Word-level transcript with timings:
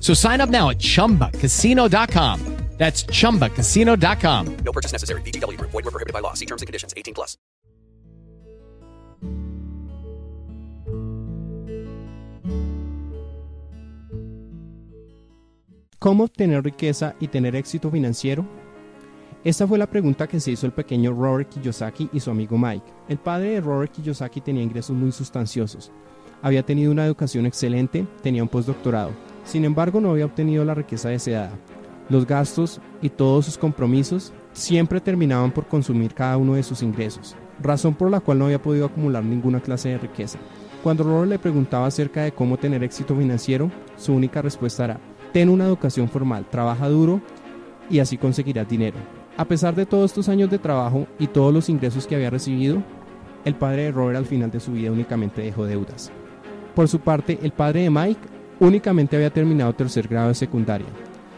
So 0.00 0.14
sign 0.14 0.40
up 0.40 0.48
now 0.48 0.70
at 0.70 0.78
chumbacasino.com. 0.78 2.60
That's 2.80 3.04
chumbacasino.com. 3.04 4.56
No 4.64 4.72
purchase 4.72 4.92
necessary. 4.92 5.20
VGW 5.20 5.58
Group. 5.58 5.70
Void 5.70 5.84
were 5.84 5.90
prohibited 5.90 6.14
by 6.14 6.20
law. 6.20 6.32
See 6.32 6.46
terms 6.46 6.62
and 6.62 6.66
conditions. 6.66 6.94
18 6.96 7.12
plus. 7.12 7.36
¿Cómo 15.98 16.24
obtener 16.24 16.64
riqueza 16.64 17.14
y 17.20 17.28
tener 17.28 17.54
éxito 17.54 17.90
financiero? 17.90 18.46
Esta 19.44 19.66
fue 19.66 19.76
la 19.76 19.86
pregunta 19.86 20.26
que 20.26 20.40
se 20.40 20.52
hizo 20.52 20.64
el 20.64 20.72
pequeño 20.72 21.12
Robert 21.12 21.50
Kiyosaki 21.50 22.08
y 22.14 22.20
su 22.20 22.30
amigo 22.30 22.56
Mike. 22.56 22.90
El 23.10 23.18
padre 23.18 23.50
de 23.50 23.60
Robert 23.60 23.92
Kiyosaki 23.92 24.40
tenía 24.40 24.62
ingresos 24.62 24.96
muy 24.96 25.12
sustanciosos. 25.12 25.92
Había 26.40 26.62
tenido 26.62 26.90
una 26.90 27.04
educación 27.04 27.44
excelente, 27.44 28.06
tenía 28.22 28.42
un 28.42 28.48
postdoctorado. 28.48 29.10
Sin 29.50 29.64
embargo, 29.64 30.00
no 30.00 30.12
había 30.12 30.26
obtenido 30.26 30.64
la 30.64 30.74
riqueza 30.74 31.08
deseada. 31.08 31.50
Los 32.08 32.24
gastos 32.24 32.80
y 33.02 33.08
todos 33.08 33.46
sus 33.46 33.58
compromisos 33.58 34.32
siempre 34.52 35.00
terminaban 35.00 35.50
por 35.50 35.66
consumir 35.66 36.14
cada 36.14 36.36
uno 36.36 36.54
de 36.54 36.62
sus 36.62 36.84
ingresos, 36.84 37.34
razón 37.60 37.94
por 37.96 38.12
la 38.12 38.20
cual 38.20 38.38
no 38.38 38.44
había 38.44 38.62
podido 38.62 38.86
acumular 38.86 39.24
ninguna 39.24 39.58
clase 39.58 39.88
de 39.88 39.98
riqueza. 39.98 40.38
Cuando 40.84 41.02
Robert 41.02 41.30
le 41.30 41.38
preguntaba 41.40 41.88
acerca 41.88 42.22
de 42.22 42.30
cómo 42.30 42.58
tener 42.58 42.84
éxito 42.84 43.16
financiero, 43.16 43.72
su 43.96 44.12
única 44.12 44.40
respuesta 44.40 44.84
era, 44.84 45.00
ten 45.32 45.48
una 45.48 45.64
educación 45.64 46.08
formal, 46.08 46.46
trabaja 46.48 46.88
duro 46.88 47.20
y 47.90 47.98
así 47.98 48.16
conseguirás 48.18 48.68
dinero. 48.68 48.98
A 49.36 49.44
pesar 49.46 49.74
de 49.74 49.84
todos 49.84 50.12
estos 50.12 50.28
años 50.28 50.48
de 50.48 50.60
trabajo 50.60 51.08
y 51.18 51.26
todos 51.26 51.52
los 51.52 51.68
ingresos 51.68 52.06
que 52.06 52.14
había 52.14 52.30
recibido, 52.30 52.84
el 53.44 53.56
padre 53.56 53.82
de 53.82 53.90
Robert 53.90 54.18
al 54.18 54.26
final 54.26 54.52
de 54.52 54.60
su 54.60 54.70
vida 54.70 54.92
únicamente 54.92 55.42
dejó 55.42 55.66
deudas. 55.66 56.12
Por 56.76 56.86
su 56.86 57.00
parte, 57.00 57.36
el 57.42 57.50
padre 57.50 57.82
de 57.82 57.90
Mike 57.90 58.29
únicamente 58.60 59.16
había 59.16 59.30
terminado 59.30 59.72
tercer 59.72 60.06
grado 60.06 60.28
de 60.28 60.34
secundaria. 60.34 60.86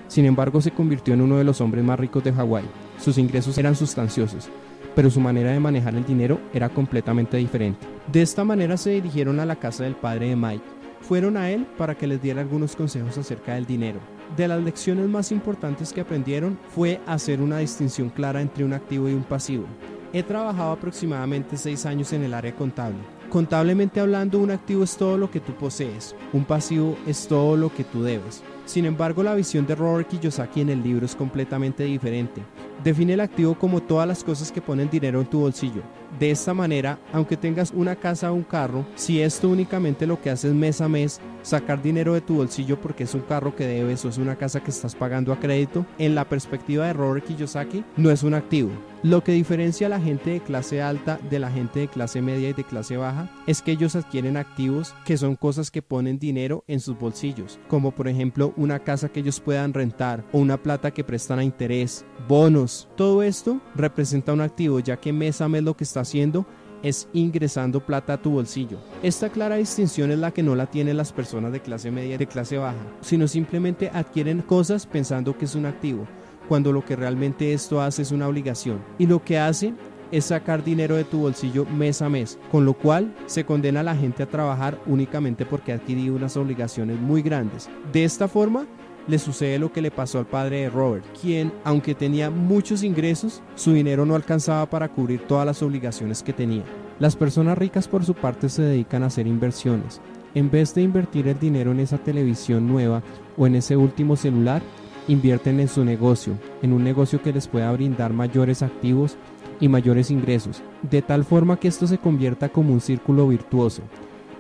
Sin 0.08 0.26
embargo, 0.26 0.60
se 0.60 0.72
convirtió 0.72 1.14
en 1.14 1.22
uno 1.22 1.38
de 1.38 1.44
los 1.44 1.60
hombres 1.60 1.82
más 1.82 1.98
ricos 1.98 2.22
de 2.22 2.32
Hawái. 2.32 2.64
Sus 2.98 3.16
ingresos 3.16 3.56
eran 3.56 3.74
sustanciosos, 3.74 4.50
pero 4.94 5.10
su 5.10 5.20
manera 5.20 5.52
de 5.52 5.60
manejar 5.60 5.94
el 5.94 6.04
dinero 6.04 6.38
era 6.52 6.68
completamente 6.68 7.38
diferente. 7.38 7.86
De 8.12 8.20
esta 8.20 8.44
manera 8.44 8.76
se 8.76 8.90
dirigieron 8.90 9.40
a 9.40 9.46
la 9.46 9.56
casa 9.56 9.84
del 9.84 9.94
padre 9.94 10.28
de 10.28 10.36
Mike. 10.36 10.64
Fueron 11.00 11.36
a 11.36 11.50
él 11.50 11.66
para 11.78 11.96
que 11.96 12.06
les 12.06 12.20
diera 12.20 12.42
algunos 12.42 12.76
consejos 12.76 13.16
acerca 13.16 13.54
del 13.54 13.66
dinero. 13.66 14.00
De 14.36 14.46
las 14.46 14.62
lecciones 14.62 15.08
más 15.08 15.32
importantes 15.32 15.92
que 15.92 16.02
aprendieron 16.02 16.58
fue 16.74 17.00
hacer 17.06 17.40
una 17.40 17.58
distinción 17.58 18.10
clara 18.10 18.40
entre 18.40 18.64
un 18.64 18.72
activo 18.72 19.08
y 19.08 19.14
un 19.14 19.24
pasivo. 19.24 19.64
He 20.12 20.22
trabajado 20.22 20.72
aproximadamente 20.72 21.56
seis 21.56 21.86
años 21.86 22.12
en 22.12 22.22
el 22.22 22.34
área 22.34 22.54
contable. 22.54 22.98
Contablemente 23.32 23.98
hablando, 23.98 24.38
un 24.40 24.50
activo 24.50 24.84
es 24.84 24.94
todo 24.94 25.16
lo 25.16 25.30
que 25.30 25.40
tú 25.40 25.54
posees, 25.54 26.14
un 26.34 26.44
pasivo 26.44 26.98
es 27.06 27.26
todo 27.26 27.56
lo 27.56 27.72
que 27.72 27.82
tú 27.82 28.02
debes. 28.02 28.42
Sin 28.66 28.84
embargo, 28.84 29.22
la 29.22 29.34
visión 29.34 29.66
de 29.66 29.74
Robert 29.74 30.06
Kiyosaki 30.06 30.60
en 30.60 30.68
el 30.68 30.82
libro 30.82 31.06
es 31.06 31.16
completamente 31.16 31.82
diferente. 31.84 32.42
Define 32.84 33.14
el 33.14 33.20
activo 33.20 33.54
como 33.58 33.80
todas 33.80 34.06
las 34.06 34.22
cosas 34.22 34.52
que 34.52 34.60
ponen 34.60 34.90
dinero 34.90 35.18
en 35.18 35.26
tu 35.26 35.40
bolsillo. 35.40 35.80
De 36.18 36.30
esta 36.30 36.54
manera, 36.54 36.98
aunque 37.12 37.36
tengas 37.36 37.72
una 37.72 37.96
casa 37.96 38.30
o 38.30 38.34
un 38.34 38.42
carro, 38.42 38.86
si 38.94 39.20
esto 39.20 39.48
únicamente 39.48 40.06
lo 40.06 40.20
que 40.20 40.30
haces 40.30 40.52
mes 40.52 40.80
a 40.80 40.88
mes, 40.88 41.20
sacar 41.42 41.82
dinero 41.82 42.14
de 42.14 42.20
tu 42.20 42.36
bolsillo 42.36 42.80
porque 42.80 43.04
es 43.04 43.14
un 43.14 43.22
carro 43.22 43.56
que 43.56 43.66
debes 43.66 44.04
o 44.04 44.08
es 44.08 44.18
una 44.18 44.36
casa 44.36 44.62
que 44.62 44.70
estás 44.70 44.94
pagando 44.94 45.32
a 45.32 45.40
crédito, 45.40 45.86
en 45.98 46.14
la 46.14 46.28
perspectiva 46.28 46.86
de 46.86 46.92
Robert 46.92 47.24
Kiyosaki, 47.26 47.84
no 47.96 48.10
es 48.10 48.22
un 48.22 48.34
activo. 48.34 48.70
Lo 49.02 49.24
que 49.24 49.32
diferencia 49.32 49.88
a 49.88 49.90
la 49.90 50.00
gente 50.00 50.30
de 50.30 50.40
clase 50.40 50.80
alta 50.80 51.18
de 51.28 51.40
la 51.40 51.50
gente 51.50 51.80
de 51.80 51.88
clase 51.88 52.22
media 52.22 52.50
y 52.50 52.52
de 52.52 52.62
clase 52.62 52.96
baja 52.96 53.28
es 53.48 53.60
que 53.60 53.72
ellos 53.72 53.96
adquieren 53.96 54.36
activos 54.36 54.94
que 55.04 55.16
son 55.16 55.34
cosas 55.34 55.72
que 55.72 55.82
ponen 55.82 56.20
dinero 56.20 56.62
en 56.68 56.78
sus 56.78 56.96
bolsillos, 56.96 57.58
como 57.66 57.90
por 57.90 58.06
ejemplo 58.06 58.54
una 58.56 58.78
casa 58.78 59.08
que 59.08 59.18
ellos 59.18 59.40
puedan 59.40 59.74
rentar 59.74 60.24
o 60.30 60.38
una 60.38 60.56
plata 60.56 60.92
que 60.92 61.02
prestan 61.02 61.40
a 61.40 61.44
interés, 61.44 62.04
bonos. 62.28 62.88
Todo 62.96 63.24
esto 63.24 63.60
representa 63.74 64.34
un 64.34 64.40
activo 64.40 64.78
ya 64.78 64.96
que 64.98 65.12
mes 65.12 65.40
a 65.40 65.48
mes 65.48 65.64
lo 65.64 65.76
que 65.76 65.82
está 65.82 66.01
haciendo 66.02 66.46
es 66.82 67.08
ingresando 67.12 67.80
plata 67.80 68.14
a 68.14 68.22
tu 68.22 68.32
bolsillo. 68.32 68.78
Esta 69.02 69.30
clara 69.30 69.56
distinción 69.56 70.10
es 70.10 70.18
la 70.18 70.32
que 70.32 70.42
no 70.42 70.54
la 70.54 70.66
tienen 70.66 70.96
las 70.96 71.12
personas 71.12 71.52
de 71.52 71.60
clase 71.60 71.90
media 71.90 72.16
y 72.16 72.18
de 72.18 72.26
clase 72.26 72.58
baja, 72.58 72.76
sino 73.00 73.28
simplemente 73.28 73.90
adquieren 73.94 74.42
cosas 74.42 74.86
pensando 74.86 75.36
que 75.38 75.44
es 75.44 75.54
un 75.54 75.66
activo 75.66 76.06
cuando 76.48 76.72
lo 76.72 76.84
que 76.84 76.96
realmente 76.96 77.52
esto 77.52 77.80
hace 77.80 78.02
es 78.02 78.12
una 78.12 78.28
obligación. 78.28 78.82
Y 78.98 79.06
lo 79.06 79.24
que 79.24 79.38
hace 79.38 79.74
es 80.10 80.26
sacar 80.26 80.62
dinero 80.62 80.96
de 80.96 81.04
tu 81.04 81.20
bolsillo 81.20 81.64
mes 81.64 82.02
a 82.02 82.08
mes, 82.08 82.38
con 82.50 82.64
lo 82.66 82.74
cual 82.74 83.14
se 83.26 83.44
condena 83.44 83.80
a 83.80 83.84
la 83.84 83.96
gente 83.96 84.22
a 84.22 84.28
trabajar 84.28 84.78
únicamente 84.86 85.46
porque 85.46 85.72
ha 85.72 85.76
adquirido 85.76 86.14
unas 86.14 86.36
obligaciones 86.36 87.00
muy 87.00 87.22
grandes. 87.22 87.70
De 87.92 88.04
esta 88.04 88.28
forma, 88.28 88.66
le 89.08 89.18
sucede 89.18 89.58
lo 89.58 89.72
que 89.72 89.82
le 89.82 89.90
pasó 89.90 90.18
al 90.18 90.26
padre 90.26 90.62
de 90.62 90.70
Robert, 90.70 91.04
quien, 91.20 91.52
aunque 91.64 91.94
tenía 91.94 92.30
muchos 92.30 92.82
ingresos, 92.82 93.42
su 93.54 93.72
dinero 93.72 94.06
no 94.06 94.14
alcanzaba 94.14 94.66
para 94.66 94.88
cubrir 94.88 95.20
todas 95.26 95.46
las 95.46 95.62
obligaciones 95.62 96.22
que 96.22 96.32
tenía. 96.32 96.64
Las 96.98 97.16
personas 97.16 97.58
ricas 97.58 97.88
por 97.88 98.04
su 98.04 98.14
parte 98.14 98.48
se 98.48 98.62
dedican 98.62 99.02
a 99.02 99.06
hacer 99.06 99.26
inversiones. 99.26 100.00
En 100.34 100.50
vez 100.50 100.74
de 100.74 100.82
invertir 100.82 101.28
el 101.28 101.38
dinero 101.38 101.72
en 101.72 101.80
esa 101.80 101.98
televisión 101.98 102.66
nueva 102.68 103.02
o 103.36 103.46
en 103.46 103.56
ese 103.56 103.76
último 103.76 104.16
celular, 104.16 104.62
invierten 105.08 105.60
en 105.60 105.68
su 105.68 105.84
negocio, 105.84 106.38
en 106.62 106.72
un 106.72 106.84
negocio 106.84 107.20
que 107.20 107.32
les 107.32 107.48
pueda 107.48 107.72
brindar 107.72 108.12
mayores 108.12 108.62
activos 108.62 109.16
y 109.60 109.68
mayores 109.68 110.10
ingresos, 110.10 110.62
de 110.82 111.02
tal 111.02 111.24
forma 111.24 111.58
que 111.58 111.68
esto 111.68 111.86
se 111.86 111.98
convierta 111.98 112.48
como 112.48 112.72
un 112.72 112.80
círculo 112.80 113.28
virtuoso, 113.28 113.82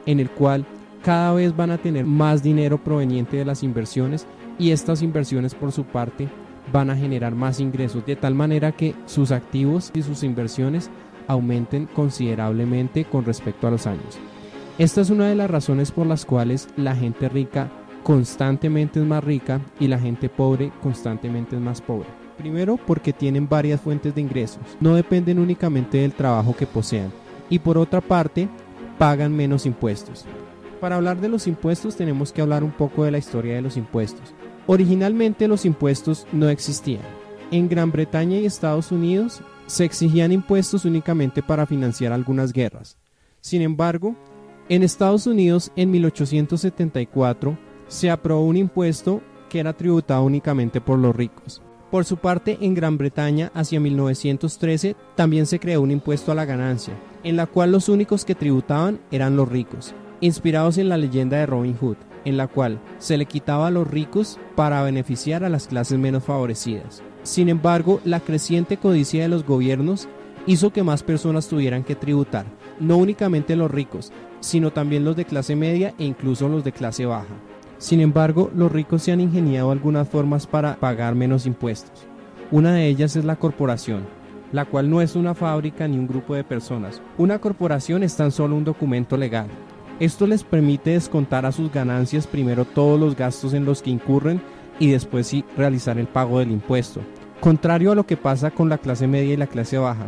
en 0.06 0.20
el 0.20 0.30
cual 0.30 0.64
cada 1.02 1.32
vez 1.32 1.54
van 1.54 1.72
a 1.72 1.78
tener 1.78 2.06
más 2.06 2.42
dinero 2.42 2.78
proveniente 2.78 3.36
de 3.36 3.44
las 3.44 3.62
inversiones 3.62 4.26
y 4.58 4.70
estas 4.70 5.02
inversiones 5.02 5.54
por 5.54 5.72
su 5.72 5.84
parte 5.84 6.28
van 6.72 6.90
a 6.90 6.96
generar 6.96 7.34
más 7.34 7.60
ingresos, 7.60 8.04
de 8.06 8.16
tal 8.16 8.34
manera 8.34 8.72
que 8.72 8.94
sus 9.06 9.32
activos 9.32 9.90
y 9.94 10.02
sus 10.02 10.22
inversiones 10.22 10.90
aumenten 11.26 11.86
considerablemente 11.86 13.04
con 13.04 13.24
respecto 13.24 13.66
a 13.66 13.70
los 13.70 13.86
años. 13.86 14.18
Esta 14.78 15.00
es 15.00 15.10
una 15.10 15.28
de 15.28 15.34
las 15.34 15.50
razones 15.50 15.90
por 15.90 16.06
las 16.06 16.24
cuales 16.24 16.68
la 16.76 16.94
gente 16.94 17.28
rica 17.28 17.70
constantemente 18.02 19.00
es 19.00 19.06
más 19.06 19.22
rica 19.22 19.60
y 19.78 19.86
la 19.86 19.98
gente 19.98 20.28
pobre 20.28 20.72
constantemente 20.82 21.56
es 21.56 21.62
más 21.62 21.80
pobre. 21.80 22.08
Primero 22.38 22.76
porque 22.76 23.12
tienen 23.12 23.48
varias 23.48 23.80
fuentes 23.80 24.14
de 24.14 24.20
ingresos, 24.20 24.62
no 24.80 24.94
dependen 24.94 25.38
únicamente 25.38 25.98
del 25.98 26.12
trabajo 26.12 26.56
que 26.56 26.66
posean 26.66 27.12
y 27.50 27.58
por 27.58 27.78
otra 27.78 28.00
parte 28.00 28.48
pagan 28.98 29.36
menos 29.36 29.66
impuestos. 29.66 30.24
Para 30.80 30.96
hablar 30.96 31.20
de 31.20 31.28
los 31.28 31.46
impuestos 31.46 31.94
tenemos 31.94 32.32
que 32.32 32.42
hablar 32.42 32.64
un 32.64 32.72
poco 32.72 33.04
de 33.04 33.12
la 33.12 33.18
historia 33.18 33.54
de 33.54 33.62
los 33.62 33.76
impuestos. 33.76 34.34
Originalmente 34.66 35.48
los 35.48 35.64
impuestos 35.64 36.26
no 36.32 36.48
existían. 36.48 37.02
En 37.50 37.68
Gran 37.68 37.90
Bretaña 37.90 38.38
y 38.38 38.46
Estados 38.46 38.92
Unidos 38.92 39.42
se 39.66 39.84
exigían 39.84 40.32
impuestos 40.32 40.84
únicamente 40.84 41.42
para 41.42 41.66
financiar 41.66 42.12
algunas 42.12 42.52
guerras. 42.52 42.96
Sin 43.40 43.62
embargo, 43.62 44.14
en 44.68 44.82
Estados 44.82 45.26
Unidos 45.26 45.72
en 45.76 45.90
1874 45.90 47.58
se 47.88 48.10
aprobó 48.10 48.46
un 48.46 48.56
impuesto 48.56 49.20
que 49.50 49.58
era 49.58 49.72
tributado 49.72 50.22
únicamente 50.22 50.80
por 50.80 50.98
los 50.98 51.14
ricos. 51.14 51.60
Por 51.90 52.06
su 52.06 52.16
parte, 52.16 52.56
en 52.62 52.72
Gran 52.72 52.96
Bretaña, 52.96 53.50
hacia 53.52 53.78
1913, 53.78 54.96
también 55.14 55.44
se 55.44 55.58
creó 55.58 55.82
un 55.82 55.90
impuesto 55.90 56.32
a 56.32 56.34
la 56.34 56.46
ganancia, 56.46 56.94
en 57.22 57.36
la 57.36 57.46
cual 57.46 57.70
los 57.70 57.90
únicos 57.90 58.24
que 58.24 58.34
tributaban 58.34 58.98
eran 59.10 59.36
los 59.36 59.46
ricos, 59.46 59.94
inspirados 60.22 60.78
en 60.78 60.88
la 60.88 60.96
leyenda 60.96 61.36
de 61.36 61.44
Robin 61.44 61.76
Hood, 61.76 61.98
en 62.24 62.36
la 62.36 62.46
cual 62.46 62.78
se 62.98 63.16
le 63.16 63.26
quitaba 63.26 63.68
a 63.68 63.70
los 63.70 63.88
ricos 63.88 64.38
para 64.54 64.82
beneficiar 64.82 65.44
a 65.44 65.48
las 65.48 65.66
clases 65.66 65.98
menos 65.98 66.24
favorecidas. 66.24 67.02
Sin 67.22 67.48
embargo, 67.48 68.00
la 68.04 68.20
creciente 68.20 68.76
codicia 68.76 69.22
de 69.22 69.28
los 69.28 69.44
gobiernos 69.44 70.08
hizo 70.46 70.72
que 70.72 70.82
más 70.82 71.02
personas 71.02 71.48
tuvieran 71.48 71.84
que 71.84 71.94
tributar, 71.94 72.46
no 72.80 72.96
únicamente 72.96 73.54
los 73.54 73.70
ricos, 73.70 74.12
sino 74.40 74.72
también 74.72 75.04
los 75.04 75.16
de 75.16 75.24
clase 75.24 75.54
media 75.54 75.94
e 75.98 76.04
incluso 76.04 76.48
los 76.48 76.64
de 76.64 76.72
clase 76.72 77.06
baja. 77.06 77.34
Sin 77.78 78.00
embargo, 78.00 78.50
los 78.54 78.70
ricos 78.70 79.02
se 79.02 79.12
han 79.12 79.20
ingeniado 79.20 79.70
algunas 79.70 80.08
formas 80.08 80.46
para 80.46 80.76
pagar 80.76 81.14
menos 81.14 81.46
impuestos. 81.46 82.06
Una 82.50 82.72
de 82.72 82.86
ellas 82.86 83.16
es 83.16 83.24
la 83.24 83.36
corporación, 83.36 84.02
la 84.52 84.66
cual 84.66 84.90
no 84.90 85.00
es 85.00 85.16
una 85.16 85.34
fábrica 85.34 85.88
ni 85.88 85.98
un 85.98 86.06
grupo 86.06 86.34
de 86.34 86.44
personas. 86.44 87.00
Una 87.18 87.38
corporación 87.38 88.02
es 88.02 88.16
tan 88.16 88.30
solo 88.30 88.54
un 88.54 88.64
documento 88.64 89.16
legal. 89.16 89.46
Esto 90.00 90.26
les 90.26 90.42
permite 90.42 90.90
descontar 90.90 91.46
a 91.46 91.52
sus 91.52 91.70
ganancias 91.70 92.26
primero 92.26 92.64
todos 92.64 92.98
los 92.98 93.16
gastos 93.16 93.54
en 93.54 93.64
los 93.64 93.82
que 93.82 93.90
incurren 93.90 94.40
y 94.78 94.90
después 94.90 95.26
sí 95.26 95.44
realizar 95.56 95.98
el 95.98 96.06
pago 96.06 96.38
del 96.38 96.50
impuesto. 96.50 97.00
Contrario 97.40 97.92
a 97.92 97.94
lo 97.94 98.06
que 98.06 98.16
pasa 98.16 98.50
con 98.50 98.68
la 98.68 98.78
clase 98.78 99.06
media 99.06 99.34
y 99.34 99.36
la 99.36 99.46
clase 99.46 99.78
baja, 99.78 100.06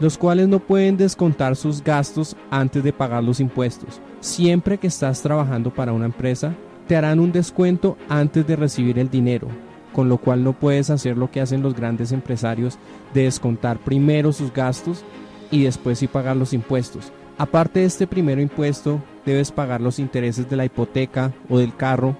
los 0.00 0.18
cuales 0.18 0.48
no 0.48 0.60
pueden 0.60 0.96
descontar 0.96 1.56
sus 1.56 1.82
gastos 1.82 2.36
antes 2.50 2.82
de 2.82 2.92
pagar 2.92 3.22
los 3.22 3.40
impuestos. 3.40 4.00
Siempre 4.20 4.78
que 4.78 4.88
estás 4.88 5.22
trabajando 5.22 5.72
para 5.72 5.92
una 5.92 6.06
empresa, 6.06 6.54
te 6.86 6.96
harán 6.96 7.20
un 7.20 7.32
descuento 7.32 7.96
antes 8.08 8.46
de 8.46 8.56
recibir 8.56 8.98
el 8.98 9.10
dinero, 9.10 9.48
con 9.92 10.08
lo 10.08 10.18
cual 10.18 10.42
no 10.42 10.54
puedes 10.54 10.90
hacer 10.90 11.16
lo 11.16 11.30
que 11.30 11.40
hacen 11.40 11.62
los 11.62 11.74
grandes 11.74 12.12
empresarios 12.12 12.78
de 13.14 13.24
descontar 13.24 13.78
primero 13.78 14.32
sus 14.32 14.52
gastos 14.52 15.04
y 15.50 15.62
después 15.62 15.98
sí 15.98 16.08
pagar 16.08 16.36
los 16.36 16.52
impuestos. 16.52 17.12
Aparte 17.40 17.80
de 17.80 17.86
este 17.86 18.06
primero 18.06 18.42
impuesto, 18.42 19.02
debes 19.24 19.50
pagar 19.50 19.80
los 19.80 19.98
intereses 19.98 20.50
de 20.50 20.56
la 20.56 20.66
hipoteca 20.66 21.32
o 21.48 21.56
del 21.56 21.74
carro 21.74 22.14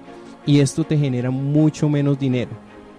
y 0.47 0.61
esto 0.61 0.83
te 0.83 0.97
genera 0.97 1.29
mucho 1.29 1.89
menos 1.89 2.17
dinero. 2.17 2.49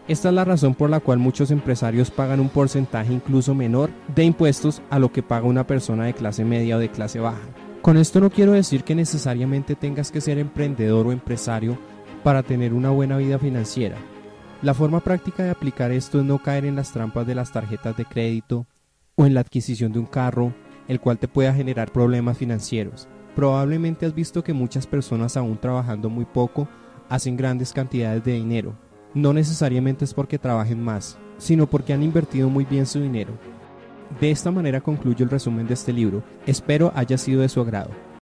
Esta 0.07 0.29
es 0.29 0.35
la 0.37 0.45
razón 0.45 0.77
por 0.77 0.89
la 0.89 1.01
cual 1.01 1.19
muchos 1.19 1.51
empresarios 1.51 2.13
pagan 2.13 2.39
un 2.39 2.49
porcentaje 2.49 3.13
incluso 3.13 3.57
menor 3.57 3.91
de 4.15 4.23
impuestos 4.23 4.83
a 4.89 5.01
lo 5.01 5.11
que 5.11 5.25
paga 5.25 5.49
una 5.49 5.67
persona 5.67 6.05
de 6.05 6.15
clase 6.15 6.45
media 6.45 6.77
o 6.77 6.79
de 6.79 6.93
clase 6.93 7.19
baja. 7.19 7.43
Con 7.83 7.97
esto 7.97 8.21
no 8.21 8.31
quiero 8.31 8.53
decir 8.53 8.85
que 8.85 8.95
necesariamente 8.95 9.75
tengas 9.75 10.13
que 10.13 10.21
ser 10.21 10.39
emprendedor 10.39 11.09
o 11.09 11.11
empresario 11.11 11.77
para 12.23 12.45
tener 12.45 12.73
una 12.73 12.91
buena 12.91 13.17
vida 13.17 13.41
financiera. 13.41 13.97
La 14.63 14.75
forma 14.75 15.01
práctica 15.01 15.43
de 15.43 15.51
aplicar 15.51 15.91
esto 15.91 16.21
es 16.21 16.25
no 16.25 16.39
caer 16.39 16.67
en 16.67 16.77
las 16.77 16.93
trampas 16.93 17.27
de 17.27 17.35
las 17.35 17.51
tarjetas 17.51 17.97
de 17.97 18.05
crédito 18.05 18.65
o 19.17 19.27
en 19.27 19.35
la 19.35 19.41
adquisición 19.41 19.93
de 19.93 19.99
un 19.99 20.07
carro, 20.07 20.55
el 20.89 21.01
cual 21.01 21.19
te 21.19 21.29
pueda 21.29 21.55
generar 21.55 21.93
problemas 21.93 22.39
financieros. 22.39 23.09
Probablemente 23.35 24.07
has 24.07 24.15
visto 24.15 24.45
que 24.45 24.53
muchas 24.53 24.87
personas 24.87 25.37
aún 25.37 25.57
trabajando 25.59 26.11
muy 26.11 26.25
poco 26.25 26.69
hacen 27.09 27.37
grandes 27.37 27.73
cantidades 27.73 28.25
de 28.25 28.33
dinero, 28.33 28.75
no 29.15 29.35
necesariamente 29.35 30.05
es 30.05 30.15
porque 30.15 30.39
trabajen 30.39 30.83
más, 30.83 31.19
sino 31.37 31.67
porque 31.67 31.93
han 31.93 32.03
invertido 32.03 32.49
muy 32.49 32.65
bien 32.65 32.87
su 32.87 33.01
dinero. 33.01 33.33
De 34.21 34.31
esta 34.31 34.51
manera 34.51 34.81
concluyo 34.81 35.25
el 35.25 35.31
resumen 35.31 35.67
de 35.67 35.75
este 35.75 35.93
libro. 35.93 36.23
Espero 36.47 36.93
haya 36.95 37.19
sido 37.19 37.43
de 37.43 37.49
su 37.49 37.61
agrado. 37.61 37.91